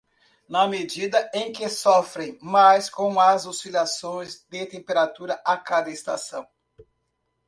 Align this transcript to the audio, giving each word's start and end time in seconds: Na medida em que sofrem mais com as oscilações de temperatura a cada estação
Na 0.49 0.65
medida 0.67 1.29
em 1.31 1.53
que 1.53 1.69
sofrem 1.69 2.35
mais 2.41 2.89
com 2.89 3.19
as 3.19 3.45
oscilações 3.45 4.43
de 4.49 4.65
temperatura 4.65 5.39
a 5.45 5.55
cada 5.55 5.91
estação 5.91 6.47